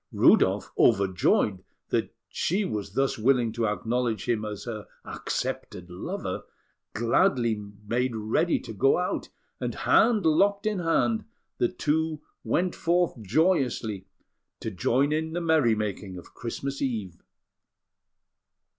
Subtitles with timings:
[0.11, 6.41] Rudolf, overjoyed that she was thus willing to acknowledge him as her accepted lover,
[6.93, 9.29] gladly made ready to go out;
[9.59, 11.25] and, hand locked in hand,
[11.59, 14.07] the two went forth joyously
[14.59, 17.21] to join in the merry making of Christmas Eve.